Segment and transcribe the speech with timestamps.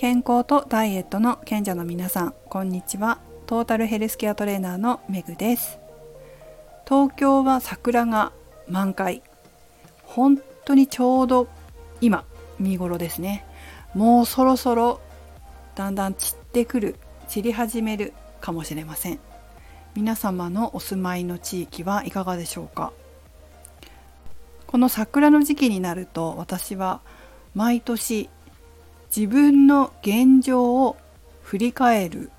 [0.00, 3.18] 健康とダイエットの賢者の皆さんこんにちは。
[3.44, 5.78] トータルヘルスケアトレーナーのめぐです。
[6.88, 8.32] 東京は桜が
[8.66, 9.22] 満開。
[10.04, 11.48] 本当にちょうど
[12.00, 12.24] 今
[12.58, 13.44] 見頃ですね。
[13.92, 15.02] もうそろそろ
[15.74, 16.96] だんだん散ってくる
[17.28, 19.20] 散り始めるかもしれません。
[19.94, 22.94] 皆様のお住まいの地域はいかがでしょうか？
[24.66, 27.02] この桜の時期になると私は
[27.54, 28.30] 毎年
[29.14, 30.96] 自分の現状を
[31.42, 32.30] 振り返る。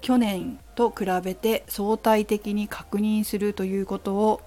[0.00, 4.40] 去年と比べて相対的に確認するということを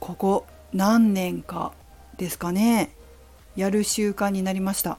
[0.00, 1.72] ここ何年か
[2.18, 2.94] ですかね。
[3.56, 4.98] やる習慣になりました。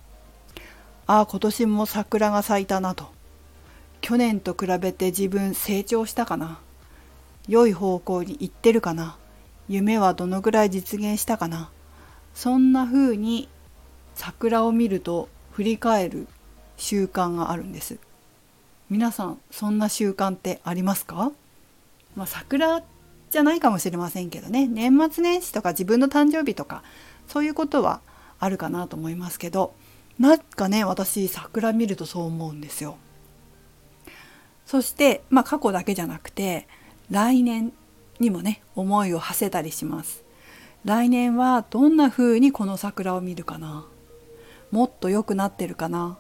[1.05, 3.07] ああ今年も桜が咲いたなと。
[4.01, 6.59] 去年と比べて自分成長したかな。
[7.47, 9.17] 良い方向に行ってるかな。
[9.67, 11.69] 夢はどのぐらい実現したかな。
[12.33, 13.47] そんな風に
[14.19, 16.27] 桜を見ると振り返る
[16.75, 17.99] 習慣があるんです。
[18.89, 21.31] 皆さんそんな習慣ってありますか、
[22.17, 22.83] まあ、桜
[23.31, 24.67] じゃないかもしれませんけどね。
[24.67, 26.83] 年末年始とか自分の誕生日とか
[27.29, 28.01] そういうことは
[28.41, 29.73] あるかなと思いますけど
[30.19, 32.97] なんかね私桜見るとそう思うんですよ。
[34.65, 36.67] そしてまあ過去だけじゃなくて
[37.09, 37.71] 来年
[38.19, 40.25] にもね思いを馳せたりします。
[40.83, 43.85] 来年はどんな風にこの桜を見るかな？
[44.71, 46.17] もっと良くなってるかな？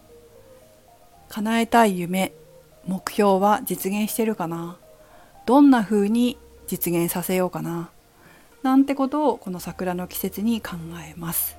[1.29, 2.33] 叶えたい夢
[2.87, 4.77] 目標は実現してるかな？
[5.45, 7.91] どんな風に実現させようかな？
[8.63, 10.71] なんてことをこの桜の季節に考
[11.07, 11.57] えます。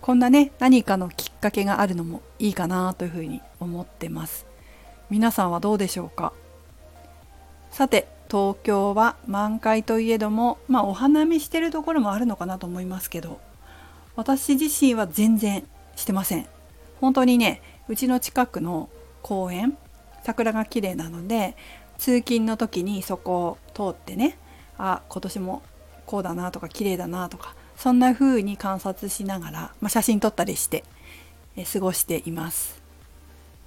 [0.00, 4.46] こんなね何かのきっかけがあるのもいいかなというふうに思ってます。
[5.10, 6.32] 皆さんはどうでしょうか？
[7.70, 13.40] さて東京は満開といえどもまあお花見してるところもあるのかなと思いますけど。
[14.16, 15.64] 私自身は全然
[15.96, 16.46] してません。
[17.00, 18.88] 本当にねうちの近くの
[19.22, 19.76] 公園
[20.22, 21.56] 桜が綺麗なので
[21.98, 24.38] 通勤の時にそこを通ってね
[24.78, 25.62] あ今年も
[26.06, 30.84] こうだなとか綺麗だなとかそんな風に観察しながら、まあ、写真撮ったりして
[31.56, 32.80] え過ごしています。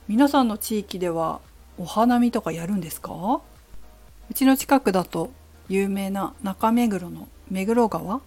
[0.07, 1.41] 皆さんの地域では
[1.77, 3.41] お花見とかやるんですか？
[4.29, 5.31] うちの近くだと
[5.67, 8.21] 有名な中目黒の目黒川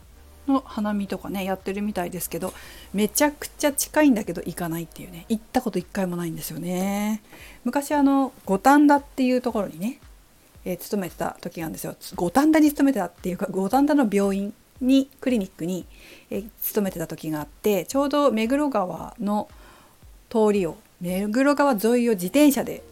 [0.49, 2.53] の花見とかねやってるみたいですけど
[2.93, 5.27] めちゃくちゃ近いんだけど行かないっていうね。
[5.29, 7.23] 行ったこと一回もないんですよね。
[7.65, 10.01] 昔あの五反田っていうところにね、
[10.65, 11.97] えー、勤めてた時なんですよ。
[12.15, 15.87] 五反田に勤めてたっていうか五反田の病院にクリニックに、
[16.31, 19.49] えー、勤めてた時があってちょうど目黒川の
[20.31, 22.83] 通りを目黒川沿いを自転車で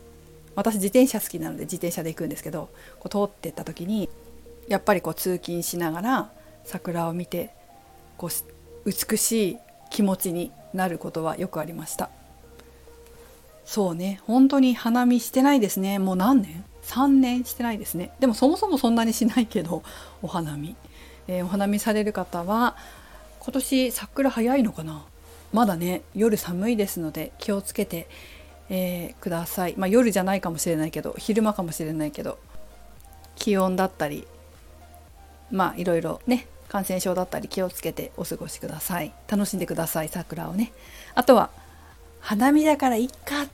[0.54, 4.08] 私自転車好きなので自転車で行くんですけどこう通ってった時に
[4.68, 6.30] やっぱりこう通勤しながら
[6.66, 7.50] 桜を見て
[8.18, 8.30] こう
[8.84, 12.10] 美しい気持ちになることはよくありました。
[13.64, 14.20] そうね。
[14.26, 15.98] 本当に花見してないですね。
[15.98, 18.12] もう何年 ?3 年してないですね。
[18.20, 19.82] でもそもそもそんなにしないけど
[20.20, 20.76] お花見、
[21.26, 22.76] えー、お花見される方は
[23.40, 25.02] 今年桜早いのかな？
[25.52, 28.08] まだね夜寒いですので気をつけて
[28.68, 32.36] えー、ください、まあ、夜じゃないかもしれないけど昼間かもしれないけど
[33.36, 34.26] 気温だったり
[35.52, 39.12] まあいろいろね感染症だったり気をつけてお過ごしください。
[39.28, 40.72] 楽しんでください桜をね。
[41.14, 41.50] あとは
[42.20, 43.46] 花見だからいっかっ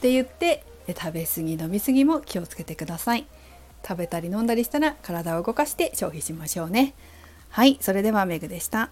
[0.00, 3.26] て言って食べ過ぎ飲み過ぎも気をつけてください。
[3.86, 6.94] 食べたり飲んだりしたら体を動かして消費しましょうね。
[7.50, 8.90] はいそれではメグでした。